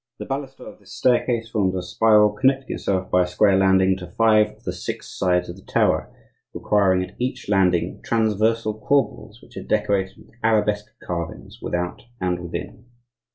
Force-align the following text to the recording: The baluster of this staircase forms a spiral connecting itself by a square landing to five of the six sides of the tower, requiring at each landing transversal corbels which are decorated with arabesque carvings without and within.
The 0.17 0.25
baluster 0.25 0.65
of 0.65 0.79
this 0.79 0.95
staircase 0.97 1.51
forms 1.51 1.75
a 1.75 1.83
spiral 1.83 2.31
connecting 2.31 2.73
itself 2.73 3.11
by 3.11 3.21
a 3.21 3.27
square 3.27 3.55
landing 3.55 3.95
to 3.97 4.07
five 4.07 4.49
of 4.53 4.63
the 4.63 4.73
six 4.73 5.15
sides 5.15 5.47
of 5.47 5.57
the 5.57 5.61
tower, 5.71 6.11
requiring 6.55 7.03
at 7.07 7.13
each 7.19 7.47
landing 7.47 8.01
transversal 8.03 8.73
corbels 8.81 9.43
which 9.43 9.55
are 9.57 9.63
decorated 9.63 10.17
with 10.17 10.31
arabesque 10.43 10.91
carvings 11.03 11.59
without 11.61 12.01
and 12.19 12.39
within. 12.39 12.85